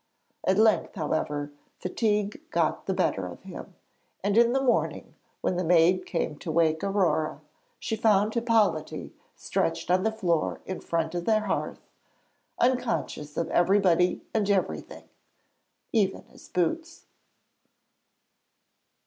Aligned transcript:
At 0.47 0.57
length, 0.57 0.95
however, 0.95 1.51
fatigue 1.77 2.41
got 2.49 2.87
the 2.87 2.93
better 2.95 3.27
of 3.27 3.43
him, 3.43 3.75
and 4.23 4.35
in 4.35 4.51
the 4.51 4.59
morning 4.59 5.13
when 5.41 5.57
the 5.57 5.63
maid 5.63 6.07
came 6.07 6.39
to 6.39 6.51
wake 6.51 6.83
Aurore, 6.83 7.39
she 7.77 7.95
found 7.95 8.33
Hippolyte 8.33 9.11
stretched 9.35 9.91
on 9.91 10.01
the 10.01 10.11
floor 10.11 10.59
in 10.65 10.79
front 10.79 11.13
of 11.13 11.25
the 11.25 11.41
hearth, 11.41 11.81
unconscious 12.57 13.37
of 13.37 13.51
everybody 13.51 14.23
and 14.33 14.49
everything 14.49 15.07
even 15.93 16.21
of 16.21 16.27
his 16.29 16.49
boots. 16.49 17.05